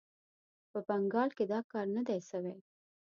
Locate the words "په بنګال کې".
0.71-1.43